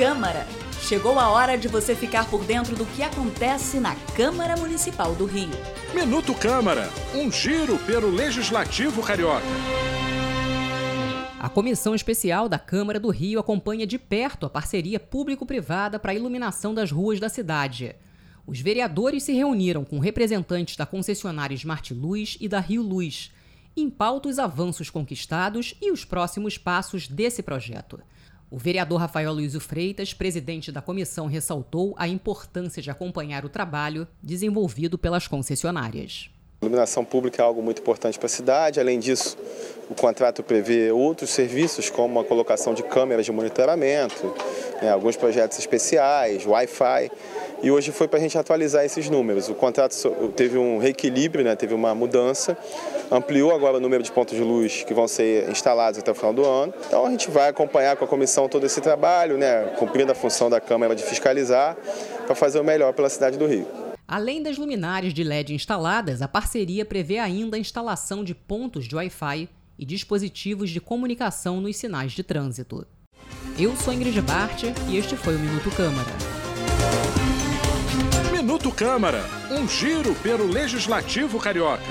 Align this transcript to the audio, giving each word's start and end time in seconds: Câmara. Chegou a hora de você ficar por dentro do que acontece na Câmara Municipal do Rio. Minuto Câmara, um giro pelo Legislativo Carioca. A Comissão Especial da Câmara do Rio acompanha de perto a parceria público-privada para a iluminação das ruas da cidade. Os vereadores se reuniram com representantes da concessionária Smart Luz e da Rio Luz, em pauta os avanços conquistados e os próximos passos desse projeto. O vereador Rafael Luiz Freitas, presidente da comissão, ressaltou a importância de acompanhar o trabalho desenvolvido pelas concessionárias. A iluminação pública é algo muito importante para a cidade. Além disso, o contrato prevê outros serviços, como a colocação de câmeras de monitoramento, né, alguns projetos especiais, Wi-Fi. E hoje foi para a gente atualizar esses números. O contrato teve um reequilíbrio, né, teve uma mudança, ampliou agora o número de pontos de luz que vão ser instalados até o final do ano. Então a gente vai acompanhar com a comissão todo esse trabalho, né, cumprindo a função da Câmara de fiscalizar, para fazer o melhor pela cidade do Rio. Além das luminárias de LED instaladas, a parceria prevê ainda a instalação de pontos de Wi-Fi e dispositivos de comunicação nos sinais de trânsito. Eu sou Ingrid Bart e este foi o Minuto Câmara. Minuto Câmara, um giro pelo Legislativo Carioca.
Câmara. 0.00 0.46
Chegou 0.80 1.18
a 1.18 1.28
hora 1.28 1.58
de 1.58 1.68
você 1.68 1.94
ficar 1.94 2.26
por 2.30 2.42
dentro 2.42 2.74
do 2.74 2.86
que 2.86 3.02
acontece 3.02 3.78
na 3.78 3.94
Câmara 4.16 4.56
Municipal 4.56 5.14
do 5.14 5.26
Rio. 5.26 5.50
Minuto 5.94 6.34
Câmara, 6.34 6.88
um 7.14 7.30
giro 7.30 7.76
pelo 7.80 8.08
Legislativo 8.08 9.02
Carioca. 9.02 9.44
A 11.38 11.50
Comissão 11.50 11.94
Especial 11.94 12.48
da 12.48 12.58
Câmara 12.58 12.98
do 12.98 13.10
Rio 13.10 13.38
acompanha 13.38 13.86
de 13.86 13.98
perto 13.98 14.46
a 14.46 14.48
parceria 14.48 14.98
público-privada 14.98 15.98
para 15.98 16.12
a 16.12 16.14
iluminação 16.14 16.72
das 16.72 16.90
ruas 16.90 17.20
da 17.20 17.28
cidade. 17.28 17.94
Os 18.46 18.58
vereadores 18.58 19.24
se 19.24 19.34
reuniram 19.34 19.84
com 19.84 19.98
representantes 19.98 20.76
da 20.76 20.86
concessionária 20.86 21.54
Smart 21.54 21.92
Luz 21.92 22.38
e 22.40 22.48
da 22.48 22.58
Rio 22.58 22.80
Luz, 22.80 23.30
em 23.76 23.90
pauta 23.90 24.30
os 24.30 24.38
avanços 24.38 24.88
conquistados 24.88 25.74
e 25.78 25.92
os 25.92 26.06
próximos 26.06 26.56
passos 26.56 27.06
desse 27.06 27.42
projeto. 27.42 28.00
O 28.50 28.58
vereador 28.58 28.98
Rafael 28.98 29.32
Luiz 29.32 29.54
Freitas, 29.62 30.12
presidente 30.12 30.72
da 30.72 30.82
comissão, 30.82 31.28
ressaltou 31.28 31.94
a 31.96 32.08
importância 32.08 32.82
de 32.82 32.90
acompanhar 32.90 33.44
o 33.44 33.48
trabalho 33.48 34.08
desenvolvido 34.20 34.98
pelas 34.98 35.28
concessionárias. 35.28 36.30
A 36.60 36.66
iluminação 36.66 37.04
pública 37.04 37.40
é 37.40 37.44
algo 37.44 37.62
muito 37.62 37.80
importante 37.80 38.18
para 38.18 38.26
a 38.26 38.28
cidade. 38.28 38.80
Além 38.80 38.98
disso, 38.98 39.38
o 39.88 39.94
contrato 39.94 40.42
prevê 40.42 40.90
outros 40.90 41.30
serviços, 41.30 41.88
como 41.88 42.18
a 42.18 42.24
colocação 42.24 42.74
de 42.74 42.82
câmeras 42.82 43.24
de 43.24 43.30
monitoramento, 43.30 44.34
né, 44.82 44.90
alguns 44.90 45.16
projetos 45.16 45.56
especiais, 45.56 46.44
Wi-Fi. 46.44 47.08
E 47.62 47.70
hoje 47.70 47.92
foi 47.92 48.08
para 48.08 48.18
a 48.18 48.22
gente 48.22 48.38
atualizar 48.38 48.84
esses 48.84 49.10
números. 49.10 49.50
O 49.50 49.54
contrato 49.54 49.94
teve 50.34 50.56
um 50.56 50.78
reequilíbrio, 50.78 51.44
né, 51.44 51.54
teve 51.54 51.74
uma 51.74 51.94
mudança, 51.94 52.56
ampliou 53.10 53.54
agora 53.54 53.76
o 53.76 53.80
número 53.80 54.02
de 54.02 54.10
pontos 54.10 54.34
de 54.34 54.42
luz 54.42 54.82
que 54.82 54.94
vão 54.94 55.06
ser 55.06 55.50
instalados 55.50 56.00
até 56.00 56.10
o 56.10 56.14
final 56.14 56.32
do 56.32 56.44
ano. 56.44 56.72
Então 56.86 57.04
a 57.04 57.10
gente 57.10 57.30
vai 57.30 57.50
acompanhar 57.50 57.96
com 57.96 58.04
a 58.04 58.08
comissão 58.08 58.48
todo 58.48 58.64
esse 58.64 58.80
trabalho, 58.80 59.36
né, 59.36 59.74
cumprindo 59.78 60.10
a 60.10 60.14
função 60.14 60.48
da 60.48 60.58
Câmara 60.58 60.94
de 60.94 61.02
fiscalizar, 61.02 61.76
para 62.24 62.34
fazer 62.34 62.58
o 62.60 62.64
melhor 62.64 62.94
pela 62.94 63.10
cidade 63.10 63.36
do 63.36 63.46
Rio. 63.46 63.66
Além 64.08 64.42
das 64.42 64.56
luminárias 64.56 65.12
de 65.12 65.22
LED 65.22 65.54
instaladas, 65.54 66.22
a 66.22 66.26
parceria 66.26 66.84
prevê 66.84 67.18
ainda 67.18 67.56
a 67.56 67.60
instalação 67.60 68.24
de 68.24 68.34
pontos 68.34 68.86
de 68.86 68.96
Wi-Fi 68.96 69.48
e 69.78 69.84
dispositivos 69.84 70.70
de 70.70 70.80
comunicação 70.80 71.60
nos 71.60 71.76
sinais 71.76 72.12
de 72.12 72.22
trânsito. 72.22 72.86
Eu 73.58 73.76
sou 73.76 73.92
Ingrid 73.92 74.20
Bart 74.22 74.64
e 74.88 74.96
este 74.96 75.14
foi 75.14 75.36
o 75.36 75.38
Minuto 75.38 75.70
Câmara. 75.76 76.10
Minuto 78.40 78.72
Câmara, 78.72 79.22
um 79.50 79.68
giro 79.68 80.14
pelo 80.14 80.46
Legislativo 80.46 81.38
Carioca. 81.38 81.82